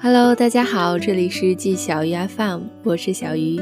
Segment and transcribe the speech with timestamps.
[0.00, 3.60] Hello，大家好，这里是季小鱼 FM，我是小鱼。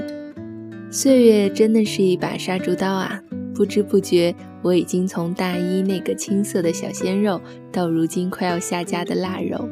[0.91, 3.23] 岁月真的是一把杀猪刀啊，
[3.55, 7.41] 不知不觉我已经从大一那个青涩的小鲜肉，
[7.73, 9.67] 到如今快要下架的腊肉。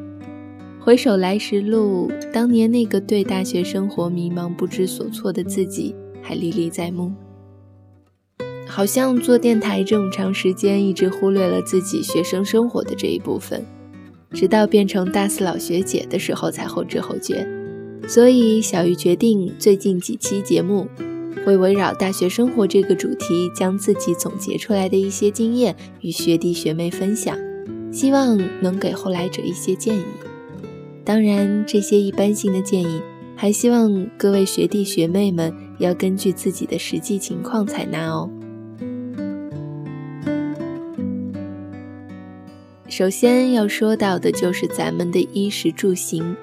[0.80, 7.12] 回首来时路，当年那个对大学生活迷茫不知所措的自己，还历历在目。
[8.66, 13.62] 好像做电台这么长时间，一直忽略了自己学生生活的这一部分。
[14.34, 17.46] 直到变成大四老学姐的时候，才后知后觉。
[18.06, 20.86] 所以小鱼决定最近几期节目
[21.46, 27.39] 会围绕大学生活这个主题，将自己总结出来的一些经验与学弟学妹分享，
[27.90, 30.02] 希望能给后来者一些建议。
[31.04, 33.00] 当然，这些一般性的建议，
[33.36, 38.28] 还希望各位学弟学妹们要根据自己的实际情况采纳哦。
[42.97, 46.37] 首先要说到的就是咱们的衣食住行，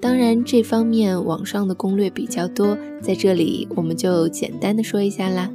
[0.00, 5.50] 当然这方面网上的攻略比较多，在这里我们就简单的说一下啦。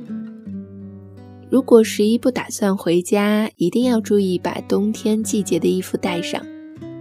[1.49, 6.45] 如果十一不打算回家，一定要注意把冬天季节的衣服带上。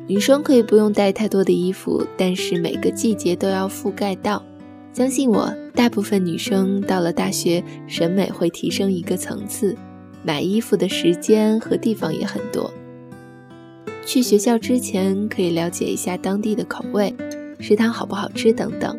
[0.06, 4.41] 女生可以不用带太多的衣服，但是每个季节都要覆盖到。
[4.93, 9.77] 相信我，大部分女生到了大学，审美会提升一个层次，
[10.23, 12.73] 买衣服的时间和地方也很多。
[14.05, 17.15] 去学校之前可以了解一下当地的口味，
[17.59, 18.98] 食堂好不好吃等等。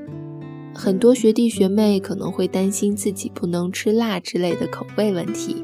[0.73, 5.61] 很多学弟学妹可能会担心自己不能吃辣之类的口味问题，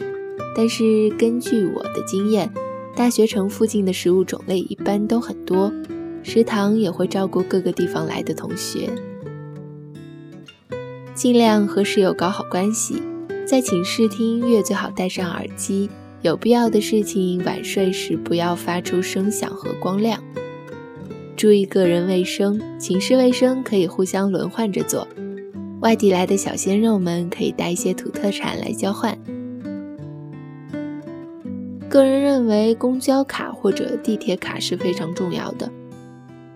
[0.55, 2.51] 但是根据我的经验，
[2.93, 5.71] 大学城附近的食物种类一般都很多，
[6.23, 8.89] 食堂也会照顾各个地方来的同学。
[11.13, 13.01] 尽量和室友搞好关系，
[13.45, 15.89] 在寝室听音乐最好戴上耳机。
[16.21, 20.21] 有必要的事情，晚睡时不要发出声响和光亮。
[21.35, 25.07] 注意个人卫生，寝室卫生可以互相轮换着做。
[25.81, 29.15] 外地来的小鲜肉们可以带一些土特产来交换。
[31.87, 35.71] 个人认为，公交卡或者地铁卡是非常重要的。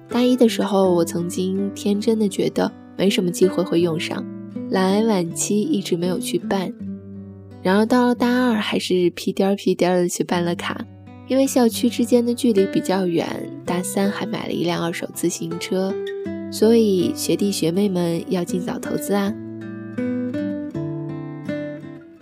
[0.10, 4.26] 大一的时候，我曾经天真的觉得没什么机会会用上，
[4.72, 6.74] 懒癌晚期一直没有去办。
[7.64, 10.84] 然而到了大二，还是屁颠儿屁颠儿的去办了卡，
[11.28, 13.28] 因为校区之间的距离比较远。
[13.66, 15.94] 大三还买了一辆二手自行车，
[16.52, 19.32] 所以学弟学妹们要尽早投资啊！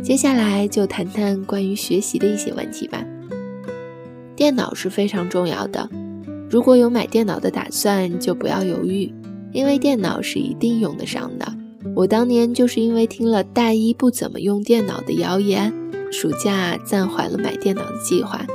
[0.03, 3.03] 接下来就谈谈关于学习的一些问题吧。
[4.35, 5.89] 电脑是非常重要的，
[6.49, 9.13] 如果有买电脑的打算，就不要犹豫，
[9.51, 11.53] 因为电脑是一定用得上的。
[11.95, 15.73] 我当年就是因为听了大一不怎么用电脑的谣言，
[16.11, 18.45] 暑假暂缓了买电脑的计划。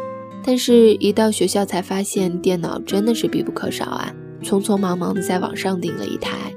[0.42, 4.14] 但是，一到学校才发现电脑真的是必不可少啊！
[4.42, 6.52] 匆匆忙忙的在网上订了一台。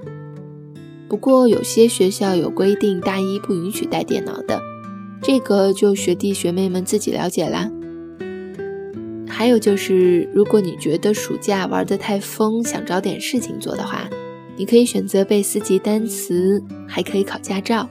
[1.08, 4.62] 不过，有些学校有规定，大一不允许带电脑的，
[5.22, 7.72] 这个就学弟学妹们自己了解啦。
[9.26, 14.10] 还有就是，如果你觉得暑假玩得太疯，想找点事情做的话。
[14.58, 17.88] 你可以选择背四级单词，还可以考驾照。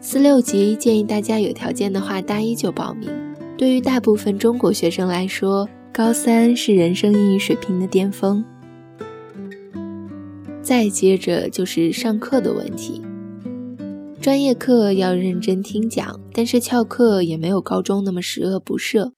[0.00, 3.08] 四六级建议大家有条件的话，大一就报名。
[3.56, 8.44] 对于大部分中国学生来说，高三是人生英语水平的巅峰。
[10.62, 13.02] 再接着就是上课的问题，
[14.20, 19.12] 专业课要认真听讲，但是翘课也没有高中那么十恶不赦。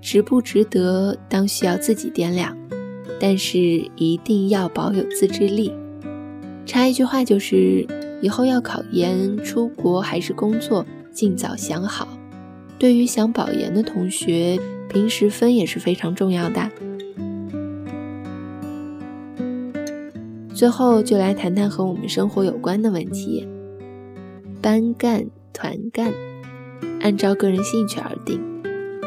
[0.00, 2.56] 值不值得，当需要自己掂量，
[3.18, 3.58] 但是
[3.96, 5.72] 一定要保有自制力。
[6.66, 7.86] 插一句话，就是
[8.20, 12.08] 以后要考研、出国还是工作，尽早想好。
[12.78, 16.68] 对于想保研的同学，平时分也是非常重要的。
[20.52, 23.46] 最后就来谈谈和我们生活有关的问题：
[24.60, 26.12] 班干、团干，
[27.00, 28.40] 按照个人兴趣而定。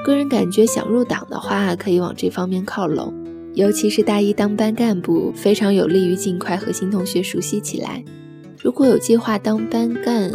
[0.06, 3.14] 个人感觉想入党的话，可以往这方面靠拢。
[3.54, 8.04] 尤其是大一当班干部，非常有利于尽快和新同学熟悉起来。
[8.62, 10.32] 如果有计划当班干，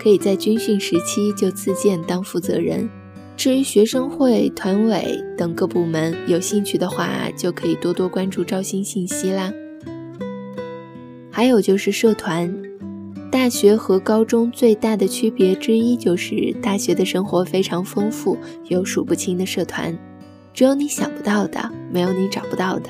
[0.00, 2.88] 可以在军训时期就自荐当负责人。
[3.36, 9.52] 至于学生会、团委等各部门，有兴趣的话，就可以多多关注招新信息啦。
[11.30, 12.54] 还有就是社团，
[13.32, 18.38] 大学和高中最大的区别之一就是，大学的生活非常丰富，
[18.68, 19.98] 有数不清的社团。
[20.54, 22.88] 只有你想不到的，没有你找不到的。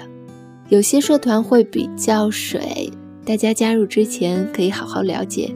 [0.68, 2.92] 有些社团会比较水，
[3.24, 5.54] 大家加入之前可以好好了解。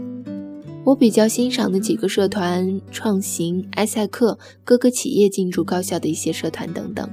[0.84, 7.06] 我比较欣赏的几个社团：创行、埃塞克、各个企业进驻高校的一些社团等等。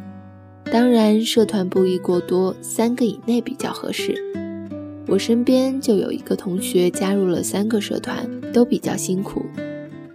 [0.71, 4.15] 当然，社团不宜过多，三个以内比较合适。
[5.07, 9.45] 我身边就有一个同学加入了三个社团，都比较辛苦，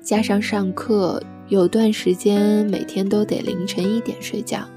[0.02, 4.68] 加上上课，有段时间每天都得凌晨一点睡觉。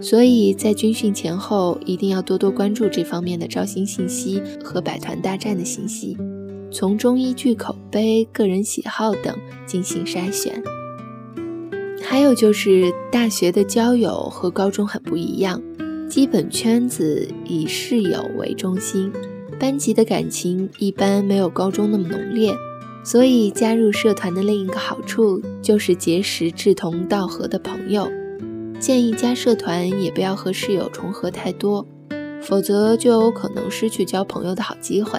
[0.00, 6.16] 所以在军训前后，一定要多多关注这方面的招新信息和百团大战的信息，
[6.70, 9.36] 从中依据口碑、个人喜好等
[9.66, 10.62] 进行筛选。
[12.02, 15.60] 还有就是大学的交友和高中很不一样，
[16.08, 19.12] 基本圈子以室友为中心，
[19.60, 22.54] 班级的感情一般没有高中那么浓烈，
[23.10, 28.06] 所以加入社团的另一个好处就是结识志同道合的朋友。
[28.78, 31.86] 建议加社团也不要和室友重合太多，
[32.42, 35.18] 否则就有可能失去交朋友的好机会。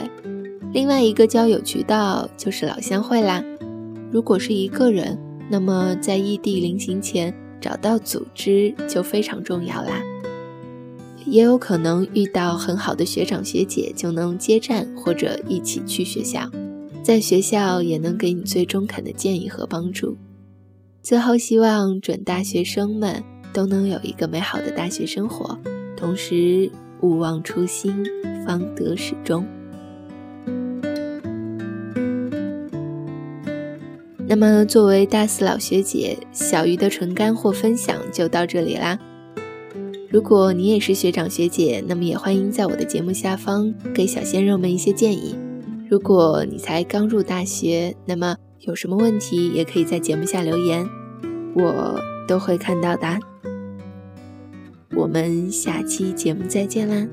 [0.71, 3.43] 另外一个交友渠道就是老乡会啦。
[4.11, 5.17] 如果是一个人，
[5.49, 9.99] 那么在异地临行前找到组织就非常重要啦。
[11.25, 16.47] 也有可能遇到很好的学长学姐，就能接站或者一起去学校，
[17.03, 20.17] 在学校也能给你最中肯的建议和帮助。
[21.01, 23.23] 最后，希望准大学生们。
[23.51, 25.57] 都能有一个美好的大学生活，
[25.97, 26.69] 同时
[27.01, 27.91] 勿忘初心，
[28.45, 29.43] 方得始终。
[34.27, 38.99] 那么，作为大四老学姐，小鱼的纯干货分享就到这里啦。
[40.11, 45.35] 如果你也是学长学姐，那么也欢迎在我的节目下方给小鲜肉们一些建议。
[45.89, 50.87] 如果你才刚入大学，那么有什么问题也可以在节目下留言，
[51.55, 53.07] 我都会看到的。
[54.95, 57.07] 我们下期节目再见啦！